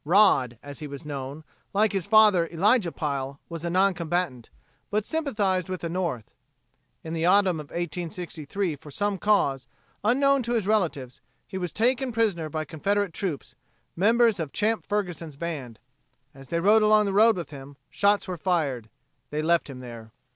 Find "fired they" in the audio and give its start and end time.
18.37-19.43